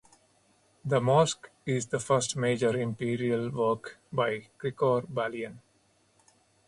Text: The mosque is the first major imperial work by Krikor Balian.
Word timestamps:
The 0.83 0.99
mosque 0.99 1.51
is 1.63 1.85
the 1.85 1.99
first 1.99 2.35
major 2.35 2.75
imperial 2.75 3.51
work 3.51 3.99
by 4.11 4.47
Krikor 4.57 5.05
Balian. 5.07 5.59